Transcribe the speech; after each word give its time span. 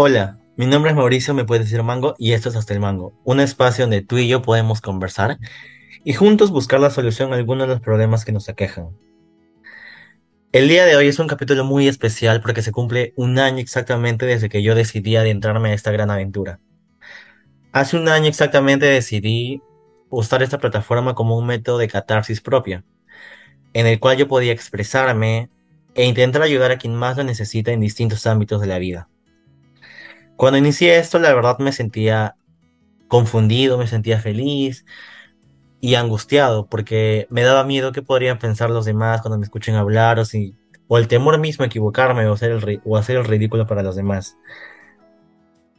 Hola, 0.00 0.38
mi 0.56 0.66
nombre 0.66 0.92
es 0.92 0.96
Mauricio, 0.96 1.34
me 1.34 1.44
puedes 1.44 1.64
decir 1.64 1.82
Mango 1.82 2.14
y 2.18 2.30
esto 2.30 2.50
es 2.50 2.54
Hasta 2.54 2.72
el 2.72 2.78
Mango, 2.78 3.20
un 3.24 3.40
espacio 3.40 3.82
donde 3.82 4.00
tú 4.00 4.16
y 4.16 4.28
yo 4.28 4.42
podemos 4.42 4.80
conversar 4.80 5.38
y 6.04 6.12
juntos 6.12 6.52
buscar 6.52 6.78
la 6.78 6.90
solución 6.90 7.32
a 7.32 7.36
algunos 7.36 7.66
de 7.66 7.74
los 7.74 7.82
problemas 7.82 8.24
que 8.24 8.30
nos 8.30 8.48
aquejan. 8.48 8.90
El 10.52 10.68
día 10.68 10.86
de 10.86 10.94
hoy 10.94 11.08
es 11.08 11.18
un 11.18 11.26
capítulo 11.26 11.64
muy 11.64 11.88
especial 11.88 12.40
porque 12.42 12.62
se 12.62 12.70
cumple 12.70 13.12
un 13.16 13.40
año 13.40 13.58
exactamente 13.58 14.24
desde 14.24 14.48
que 14.48 14.62
yo 14.62 14.76
decidí 14.76 15.16
adentrarme 15.16 15.70
a 15.70 15.74
esta 15.74 15.90
gran 15.90 16.12
aventura. 16.12 16.60
Hace 17.72 17.96
un 17.96 18.08
año 18.08 18.28
exactamente 18.28 18.86
decidí 18.86 19.62
usar 20.10 20.44
esta 20.44 20.58
plataforma 20.58 21.16
como 21.16 21.36
un 21.36 21.44
método 21.44 21.78
de 21.78 21.88
catarsis 21.88 22.40
propia, 22.40 22.84
en 23.72 23.88
el 23.88 23.98
cual 23.98 24.16
yo 24.16 24.28
podía 24.28 24.52
expresarme 24.52 25.50
e 25.96 26.04
intentar 26.04 26.42
ayudar 26.42 26.70
a 26.70 26.78
quien 26.78 26.94
más 26.94 27.16
lo 27.16 27.24
necesita 27.24 27.72
en 27.72 27.80
distintos 27.80 28.28
ámbitos 28.28 28.60
de 28.60 28.68
la 28.68 28.78
vida. 28.78 29.08
Cuando 30.38 30.56
inicié 30.56 30.98
esto, 30.98 31.18
la 31.18 31.34
verdad 31.34 31.58
me 31.58 31.72
sentía 31.72 32.36
confundido, 33.08 33.76
me 33.76 33.88
sentía 33.88 34.20
feliz 34.20 34.86
y 35.80 35.96
angustiado 35.96 36.68
porque 36.68 37.26
me 37.28 37.42
daba 37.42 37.64
miedo 37.64 37.90
qué 37.90 38.02
podrían 38.02 38.38
pensar 38.38 38.70
los 38.70 38.84
demás 38.84 39.20
cuando 39.20 39.36
me 39.36 39.44
escuchen 39.44 39.74
hablar 39.74 40.20
o 40.20 40.24
si 40.24 40.54
o 40.86 40.96
el 40.96 41.08
temor 41.08 41.40
mismo 41.40 41.64
a 41.64 41.66
equivocarme 41.66 42.24
o 42.28 42.34
hacer 42.34 42.52
el, 42.52 42.80
o 42.84 42.96
hacer 42.96 43.16
el 43.16 43.24
ridículo 43.24 43.66
para 43.66 43.82
los 43.82 43.96
demás. 43.96 44.38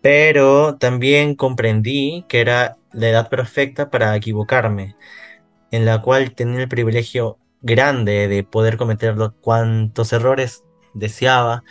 Pero 0.00 0.76
también 0.78 1.34
comprendí 1.34 2.24
que 2.26 2.40
era 2.40 2.78
la 2.92 3.10
edad 3.10 3.28
perfecta 3.28 3.90
para 3.90 4.16
equivocarme, 4.16 4.96
en 5.70 5.84
la 5.84 6.00
cual 6.00 6.32
tenía 6.32 6.62
el 6.62 6.68
privilegio 6.68 7.36
grande 7.60 8.26
de 8.26 8.42
poder 8.42 8.78
cometer 8.78 9.16
cuantos 9.42 10.14
errores 10.14 10.64
deseaba, 10.94 11.62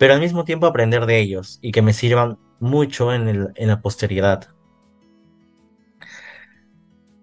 pero 0.00 0.14
al 0.14 0.20
mismo 0.20 0.44
tiempo 0.44 0.66
aprender 0.66 1.04
de 1.04 1.18
ellos 1.18 1.58
y 1.60 1.72
que 1.72 1.82
me 1.82 1.92
sirvan 1.92 2.38
mucho 2.58 3.12
en, 3.12 3.52
la 3.54 3.82
posteridad. 3.82 4.48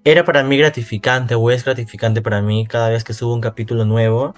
Era 0.04 0.24
para 0.24 0.44
mí 0.44 0.60
gratificante 0.60 1.34
o 1.34 1.50
es 1.50 1.66
gratificante 1.66 2.22
para 2.22 2.44
mí 2.44 2.68
cada 2.68 2.90
vez 2.90 3.04
que 3.04 3.16
subo 3.16 3.34
un 3.34 3.42
capítulo 3.42 3.84
nuevo, 3.84 4.36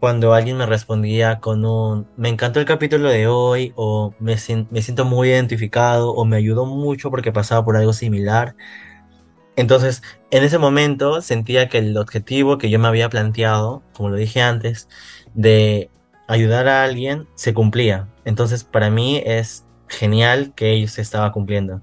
cuando 0.00 0.34
alguien 0.34 0.56
me 0.56 0.66
respondía 0.66 1.38
con 1.38 1.64
un 1.64 2.08
me 2.16 2.28
encantó 2.28 2.58
el 2.58 2.66
capítulo 2.66 3.08
de 3.08 3.28
hoy 3.28 3.72
o 3.76 4.12
me, 4.18 4.34
me 4.70 4.82
siento 4.82 5.04
muy 5.04 5.28
identificado 5.28 6.10
o 6.10 6.24
me 6.24 6.38
ayudó 6.38 6.66
mucho 6.66 7.08
porque 7.12 7.30
pasaba 7.30 7.64
por 7.64 7.76
algo 7.76 7.92
similar. 7.92 8.56
Entonces, 9.54 10.02
en 10.32 10.42
ese 10.42 10.58
momento 10.58 11.22
sentía 11.22 11.68
que 11.68 11.78
el 11.78 11.96
objetivo 11.96 12.58
que 12.58 12.68
yo 12.68 12.80
me 12.80 12.88
había 12.88 13.08
planteado, 13.10 13.84
como 13.92 14.08
lo 14.10 14.16
dije 14.16 14.42
antes, 14.42 14.88
de 15.34 15.88
ayudar 16.26 16.68
a 16.68 16.84
alguien 16.84 17.26
se 17.34 17.54
cumplía. 17.54 18.08
Entonces, 18.24 18.64
para 18.64 18.90
mí 18.90 19.22
es 19.24 19.64
genial 19.88 20.52
que 20.54 20.72
ellos 20.72 20.92
se 20.92 21.02
estaba 21.02 21.32
cumpliendo. 21.32 21.80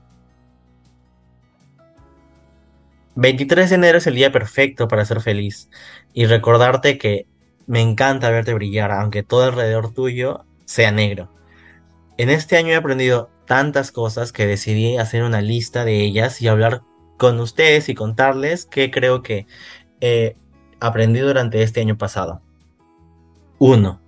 23 3.15 3.69
de 3.69 3.75
enero 3.75 3.97
es 3.99 4.07
el 4.07 4.15
día 4.15 4.31
perfecto 4.31 4.87
para 4.87 5.05
ser 5.05 5.21
feliz 5.21 5.69
y 6.13 6.25
recordarte 6.25 6.97
que 6.97 7.27
me 7.67 7.79
encanta 7.79 8.29
verte 8.29 8.53
brillar, 8.53 8.91
aunque 8.91 9.23
todo 9.23 9.43
alrededor 9.43 9.93
tuyo 9.93 10.45
sea 10.65 10.91
negro. 10.91 11.29
En 12.17 12.29
este 12.29 12.57
año 12.57 12.69
he 12.69 12.75
aprendido 12.75 13.29
tantas 13.45 13.91
cosas 13.91 14.31
que 14.31 14.47
decidí 14.47 14.97
hacer 14.97 15.23
una 15.23 15.41
lista 15.41 15.85
de 15.85 16.01
ellas 16.01 16.41
y 16.41 16.47
hablar 16.47 16.81
con 17.17 17.39
ustedes 17.39 17.89
y 17.89 17.95
contarles 17.95 18.65
qué 18.65 18.91
creo 18.91 19.21
que 19.21 19.45
he 20.01 20.35
aprendido 20.79 21.27
durante 21.27 21.61
este 21.61 21.81
año 21.81 21.97
pasado. 21.97 22.41
1. 23.59 24.01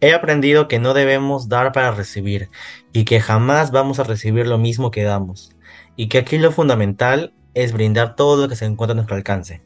He 0.00 0.14
aprendido 0.14 0.68
que 0.68 0.78
no 0.78 0.94
debemos 0.94 1.48
dar 1.48 1.72
para 1.72 1.92
recibir 1.92 2.50
y 2.92 3.04
que 3.04 3.20
jamás 3.20 3.70
vamos 3.70 3.98
a 3.98 4.04
recibir 4.04 4.46
lo 4.46 4.58
mismo 4.58 4.90
que 4.90 5.04
damos. 5.04 5.54
Y 5.94 6.08
que 6.08 6.18
aquí 6.18 6.38
lo 6.38 6.50
fundamental 6.50 7.34
es 7.54 7.72
brindar 7.72 8.16
todo 8.16 8.42
lo 8.42 8.48
que 8.48 8.56
se 8.56 8.64
encuentra 8.64 8.92
a 8.92 8.96
nuestro 8.96 9.16
alcance. 9.16 9.62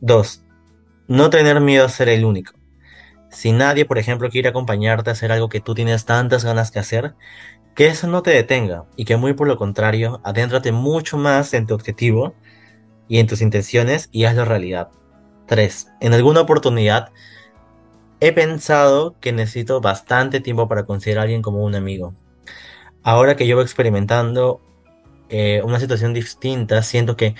2. 0.00 0.44
No 1.08 1.28
tener 1.28 1.60
miedo 1.60 1.84
a 1.84 1.90
ser 1.90 2.08
el 2.08 2.24
único. 2.24 2.54
Si 3.30 3.52
nadie, 3.52 3.84
por 3.84 3.98
ejemplo, 3.98 4.30
quiere 4.30 4.48
acompañarte 4.48 5.10
a 5.10 5.12
hacer 5.12 5.30
algo 5.32 5.48
que 5.48 5.60
tú 5.60 5.74
tienes 5.74 6.04
tantas 6.04 6.44
ganas 6.44 6.70
que 6.70 6.78
hacer, 6.78 7.14
que 7.74 7.86
eso 7.86 8.06
no 8.06 8.22
te 8.22 8.30
detenga 8.30 8.86
y 8.96 9.04
que 9.04 9.16
muy 9.16 9.34
por 9.34 9.46
lo 9.46 9.56
contrario, 9.56 10.20
adéntrate 10.24 10.72
mucho 10.72 11.16
más 11.16 11.54
en 11.54 11.66
tu 11.66 11.74
objetivo 11.74 12.34
y 13.08 13.18
en 13.18 13.26
tus 13.26 13.40
intenciones 13.42 14.08
y 14.12 14.24
hazlo 14.24 14.44
realidad. 14.44 14.90
3. 15.46 15.88
En 16.00 16.14
alguna 16.14 16.40
oportunidad 16.40 17.10
He 18.20 18.32
pensado 18.32 19.16
que 19.18 19.32
necesito 19.32 19.80
bastante 19.80 20.40
tiempo 20.40 20.68
para 20.68 20.84
considerar 20.84 21.20
a 21.20 21.24
alguien 21.24 21.42
como 21.42 21.64
un 21.64 21.74
amigo. 21.74 22.14
Ahora 23.02 23.34
que 23.34 23.46
llevo 23.46 23.62
experimentando 23.62 24.60
eh, 25.30 25.62
una 25.64 25.80
situación 25.80 26.12
distinta, 26.12 26.82
siento 26.82 27.16
que 27.16 27.34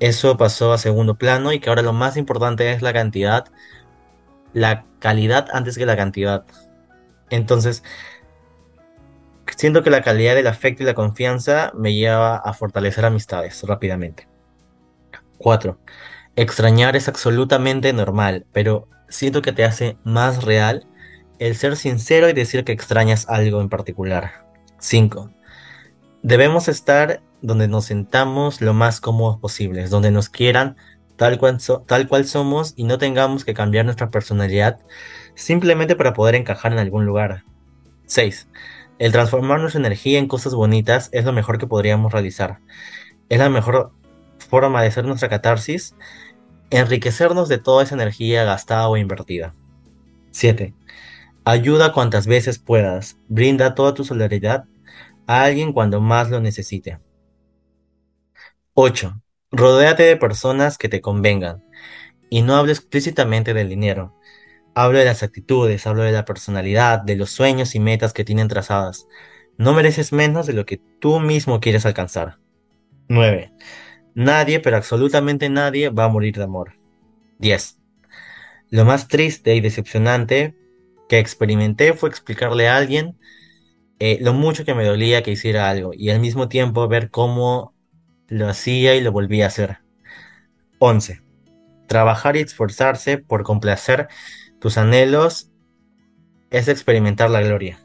eso 0.00 0.36
pasó 0.36 0.72
a 0.72 0.78
segundo 0.78 1.14
plano 1.14 1.52
y 1.52 1.60
que 1.60 1.70
ahora 1.70 1.82
lo 1.82 1.92
más 1.94 2.16
importante 2.16 2.72
es 2.72 2.82
la 2.82 2.92
cantidad, 2.92 3.46
la 4.52 4.84
calidad 4.98 5.48
antes 5.52 5.78
que 5.78 5.86
la 5.86 5.96
cantidad. 5.96 6.44
Entonces, 7.30 7.82
siento 9.56 9.82
que 9.82 9.90
la 9.90 10.02
calidad 10.02 10.34
del 10.34 10.46
afecto 10.46 10.82
y 10.82 10.86
la 10.86 10.94
confianza 10.94 11.72
me 11.74 11.94
lleva 11.94 12.36
a 12.36 12.52
fortalecer 12.52 13.04
amistades 13.04 13.62
rápidamente. 13.62 14.28
4. 15.38 15.78
Extrañar 16.36 16.96
es 16.96 17.08
absolutamente 17.08 17.92
normal, 17.92 18.44
pero 18.52 18.88
siento 19.12 19.42
que 19.42 19.52
te 19.52 19.64
hace 19.64 19.96
más 20.04 20.44
real 20.44 20.86
el 21.38 21.54
ser 21.56 21.76
sincero 21.76 22.28
y 22.28 22.32
decir 22.32 22.64
que 22.64 22.72
extrañas 22.72 23.28
algo 23.28 23.60
en 23.60 23.68
particular. 23.68 24.44
5. 24.78 25.30
Debemos 26.22 26.68
estar 26.68 27.22
donde 27.40 27.68
nos 27.68 27.86
sentamos 27.86 28.60
lo 28.60 28.74
más 28.74 29.00
cómodos 29.00 29.38
posibles, 29.38 29.90
donde 29.90 30.10
nos 30.10 30.28
quieran 30.28 30.76
tal 31.16 31.38
cual, 31.38 31.58
tal 31.86 32.08
cual 32.08 32.26
somos 32.26 32.74
y 32.76 32.84
no 32.84 32.98
tengamos 32.98 33.44
que 33.44 33.54
cambiar 33.54 33.84
nuestra 33.84 34.10
personalidad 34.10 34.78
simplemente 35.34 35.96
para 35.96 36.14
poder 36.14 36.34
encajar 36.34 36.72
en 36.72 36.78
algún 36.78 37.04
lugar. 37.04 37.44
6. 38.06 38.48
El 38.98 39.12
transformar 39.12 39.60
nuestra 39.60 39.80
energía 39.80 40.18
en 40.18 40.28
cosas 40.28 40.54
bonitas 40.54 41.08
es 41.12 41.24
lo 41.24 41.32
mejor 41.32 41.58
que 41.58 41.66
podríamos 41.66 42.12
realizar. 42.12 42.60
Es 43.28 43.38
la 43.38 43.50
mejor 43.50 43.92
forma 44.38 44.82
de 44.82 44.88
hacer 44.88 45.04
nuestra 45.04 45.28
catarsis 45.28 45.94
enriquecernos 46.72 47.48
de 47.48 47.58
toda 47.58 47.84
esa 47.84 47.94
energía 47.94 48.44
gastada 48.44 48.88
o 48.88 48.96
invertida. 48.96 49.54
7. 50.30 50.74
Ayuda 51.44 51.92
cuantas 51.92 52.26
veces 52.26 52.58
puedas. 52.58 53.18
Brinda 53.28 53.74
toda 53.74 53.94
tu 53.94 54.04
solidaridad 54.04 54.64
a 55.26 55.44
alguien 55.44 55.72
cuando 55.72 56.00
más 56.00 56.30
lo 56.30 56.40
necesite. 56.40 56.98
8. 58.74 59.20
Rodéate 59.50 60.02
de 60.04 60.16
personas 60.16 60.78
que 60.78 60.88
te 60.88 61.00
convengan. 61.00 61.62
Y 62.30 62.42
no 62.42 62.56
hable 62.56 62.72
explícitamente 62.72 63.52
del 63.52 63.68
dinero. 63.68 64.16
Hablo 64.74 64.98
de 64.98 65.04
las 65.04 65.22
actitudes, 65.22 65.86
hablo 65.86 66.02
de 66.02 66.12
la 66.12 66.24
personalidad, 66.24 67.02
de 67.02 67.16
los 67.16 67.30
sueños 67.30 67.74
y 67.74 67.80
metas 67.80 68.14
que 68.14 68.24
tienen 68.24 68.48
trazadas. 68.48 69.06
No 69.58 69.74
mereces 69.74 70.12
menos 70.12 70.46
de 70.46 70.54
lo 70.54 70.64
que 70.64 70.80
tú 70.98 71.20
mismo 71.20 71.60
quieres 71.60 71.84
alcanzar. 71.84 72.38
9. 73.08 73.52
Nadie, 74.14 74.60
pero 74.60 74.76
absolutamente 74.76 75.48
nadie, 75.48 75.88
va 75.88 76.04
a 76.04 76.08
morir 76.08 76.36
de 76.36 76.44
amor. 76.44 76.74
10. 77.38 77.78
Lo 78.70 78.84
más 78.84 79.08
triste 79.08 79.54
y 79.54 79.60
decepcionante 79.60 80.56
que 81.08 81.18
experimenté 81.18 81.92
fue 81.94 82.08
explicarle 82.08 82.68
a 82.68 82.76
alguien 82.76 83.18
eh, 83.98 84.18
lo 84.20 84.32
mucho 84.32 84.64
que 84.64 84.74
me 84.74 84.84
dolía 84.84 85.22
que 85.22 85.30
hiciera 85.30 85.68
algo 85.68 85.92
y 85.94 86.10
al 86.10 86.20
mismo 86.20 86.48
tiempo 86.48 86.88
ver 86.88 87.10
cómo 87.10 87.74
lo 88.28 88.48
hacía 88.48 88.96
y 88.96 89.00
lo 89.00 89.12
volvía 89.12 89.44
a 89.44 89.48
hacer. 89.48 89.78
11. 90.78 91.22
Trabajar 91.86 92.36
y 92.36 92.40
esforzarse 92.40 93.18
por 93.18 93.44
complacer 93.44 94.08
tus 94.58 94.78
anhelos 94.78 95.50
es 96.50 96.68
experimentar 96.68 97.30
la 97.30 97.42
gloria. 97.42 97.78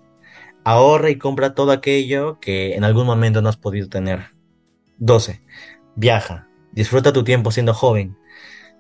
Ahorra 0.64 1.10
y 1.10 1.18
compra 1.18 1.54
todo 1.54 1.72
aquello 1.72 2.40
que 2.40 2.76
en 2.76 2.84
algún 2.84 3.06
momento 3.06 3.42
no 3.42 3.50
has 3.50 3.58
podido 3.58 3.88
tener. 3.90 4.32
12. 4.98 5.42
Viaja, 6.00 6.48
disfruta 6.74 7.12
tu 7.12 7.24
tiempo 7.24 7.50
siendo 7.50 7.74
joven. 7.74 8.16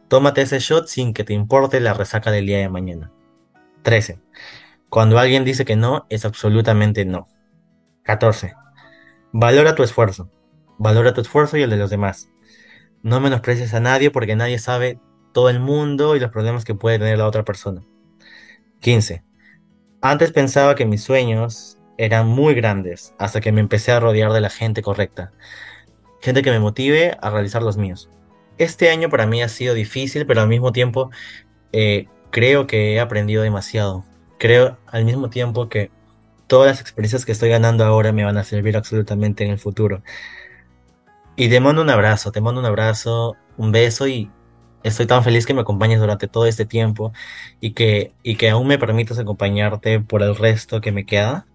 Tómate 0.07 0.43
ese 0.43 0.59
shot 0.59 0.85
sin 0.87 1.15
que 1.15 1.23
te 1.23 1.33
importe 1.33 1.79
la 1.79 1.95
resaca 1.95 2.29
del 2.29 2.45
día 2.45 2.59
de 2.59 2.69
mañana. 2.69 3.11
13. 3.81 4.19
Cuando 4.89 5.17
alguien 5.17 5.43
dice 5.43 5.65
que 5.65 5.75
no, 5.75 6.05
es 6.11 6.25
absolutamente 6.25 7.05
no. 7.05 7.27
14. 8.03 8.53
Valora 9.31 9.73
tu 9.73 9.81
esfuerzo. 9.81 10.29
Valora 10.77 11.15
tu 11.15 11.21
esfuerzo 11.21 11.57
y 11.57 11.63
el 11.63 11.71
de 11.71 11.77
los 11.77 11.89
demás. 11.89 12.29
No 13.01 13.19
menosprecies 13.19 13.73
a 13.73 13.79
nadie 13.79 14.11
porque 14.11 14.35
nadie 14.35 14.59
sabe 14.59 14.99
todo 15.33 15.49
el 15.49 15.59
mundo 15.59 16.15
y 16.15 16.19
los 16.19 16.29
problemas 16.29 16.65
que 16.65 16.75
puede 16.75 16.99
tener 16.99 17.17
la 17.17 17.25
otra 17.25 17.43
persona. 17.43 17.81
15. 18.81 19.23
Antes 20.03 20.31
pensaba 20.31 20.75
que 20.75 20.85
mis 20.85 21.01
sueños 21.01 21.79
eran 21.97 22.27
muy 22.27 22.53
grandes 22.53 23.15
hasta 23.17 23.41
que 23.41 23.51
me 23.51 23.61
empecé 23.61 23.91
a 23.91 23.99
rodear 23.99 24.31
de 24.33 24.41
la 24.41 24.51
gente 24.51 24.83
correcta 24.83 25.31
gente 26.21 26.41
que 26.41 26.51
me 26.51 26.59
motive 26.59 27.17
a 27.21 27.29
realizar 27.29 27.63
los 27.63 27.77
míos. 27.77 28.09
Este 28.57 28.89
año 28.89 29.09
para 29.09 29.27
mí 29.27 29.41
ha 29.41 29.49
sido 29.49 29.73
difícil, 29.73 30.25
pero 30.25 30.41
al 30.41 30.47
mismo 30.47 30.71
tiempo 30.71 31.11
eh, 31.71 32.07
creo 32.31 32.67
que 32.67 32.93
he 32.93 32.99
aprendido 32.99 33.43
demasiado. 33.43 34.03
Creo 34.39 34.77
al 34.87 35.05
mismo 35.05 35.29
tiempo 35.29 35.69
que 35.69 35.91
todas 36.47 36.67
las 36.67 36.81
experiencias 36.81 37.25
que 37.25 37.31
estoy 37.31 37.49
ganando 37.49 37.85
ahora 37.85 38.11
me 38.11 38.23
van 38.23 38.37
a 38.37 38.43
servir 38.43 38.77
absolutamente 38.77 39.43
en 39.43 39.51
el 39.51 39.59
futuro. 39.59 40.01
Y 41.35 41.49
te 41.49 41.59
mando 41.59 41.81
un 41.81 41.89
abrazo, 41.89 42.31
te 42.31 42.41
mando 42.41 42.59
un 42.59 42.65
abrazo, 42.65 43.35
un 43.57 43.71
beso 43.71 44.07
y 44.07 44.31
estoy 44.83 45.05
tan 45.05 45.23
feliz 45.23 45.45
que 45.45 45.53
me 45.53 45.61
acompañes 45.61 45.99
durante 45.99 46.27
todo 46.27 46.47
este 46.47 46.65
tiempo 46.65 47.13
y 47.59 47.71
que, 47.71 48.13
y 48.23 48.35
que 48.37 48.49
aún 48.49 48.67
me 48.67 48.79
permitas 48.79 49.19
acompañarte 49.19 49.99
por 49.99 50.23
el 50.23 50.35
resto 50.35 50.81
que 50.81 50.91
me 50.91 51.05
queda. 51.05 51.45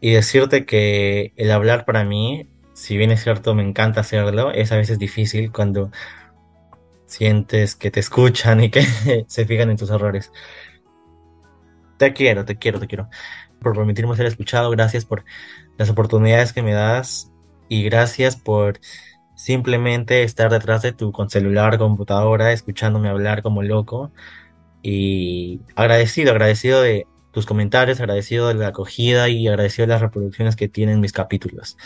Y 0.00 0.12
decirte 0.12 0.64
que 0.64 1.32
el 1.36 1.50
hablar 1.50 1.84
para 1.84 2.04
mí, 2.04 2.48
si 2.78 2.96
bien 2.96 3.10
es 3.10 3.24
cierto, 3.24 3.56
me 3.56 3.64
encanta 3.64 4.00
hacerlo, 4.00 4.52
es 4.52 4.70
a 4.70 4.76
veces 4.76 5.00
difícil 5.00 5.50
cuando 5.50 5.90
sientes 7.06 7.74
que 7.74 7.90
te 7.90 7.98
escuchan 7.98 8.62
y 8.62 8.70
que 8.70 8.82
se 9.26 9.44
fijan 9.46 9.70
en 9.70 9.76
tus 9.76 9.90
errores. 9.90 10.30
Te 11.96 12.12
quiero, 12.12 12.44
te 12.44 12.56
quiero, 12.56 12.78
te 12.78 12.86
quiero. 12.86 13.10
Por 13.60 13.74
permitirme 13.74 14.14
ser 14.14 14.26
escuchado, 14.26 14.70
gracias 14.70 15.04
por 15.04 15.24
las 15.76 15.90
oportunidades 15.90 16.52
que 16.52 16.62
me 16.62 16.72
das 16.72 17.32
y 17.68 17.82
gracias 17.82 18.36
por 18.36 18.78
simplemente 19.34 20.22
estar 20.22 20.48
detrás 20.48 20.82
de 20.82 20.92
tu 20.92 21.10
con 21.10 21.30
celular, 21.30 21.78
computadora, 21.78 22.52
escuchándome 22.52 23.08
hablar 23.08 23.42
como 23.42 23.64
loco. 23.64 24.12
Y 24.82 25.62
agradecido, 25.74 26.30
agradecido 26.30 26.80
de 26.80 27.08
tus 27.32 27.44
comentarios, 27.44 27.98
agradecido 27.98 28.46
de 28.46 28.54
la 28.54 28.68
acogida 28.68 29.28
y 29.28 29.48
agradecido 29.48 29.88
de 29.88 29.94
las 29.94 30.00
reproducciones 30.00 30.54
que 30.54 30.68
tienen 30.68 31.00
mis 31.00 31.12
capítulos. 31.12 31.76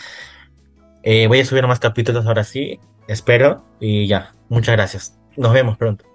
Eh, 1.03 1.27
voy 1.27 1.41
a 1.41 1.45
subir 1.45 1.67
más 1.67 1.79
capítulos 1.79 2.25
ahora 2.25 2.43
sí, 2.43 2.79
espero. 3.07 3.63
Y 3.79 4.07
ya, 4.07 4.33
muchas 4.49 4.75
gracias. 4.75 5.19
Nos 5.37 5.53
vemos 5.53 5.77
pronto. 5.77 6.05